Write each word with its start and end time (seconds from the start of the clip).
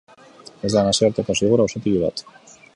Ez 0.69 0.71
da 0.77 0.83
Nazioarteko 0.87 1.37
Zigor 1.43 1.65
Auzitegi 1.67 2.03
bat. 2.09 2.29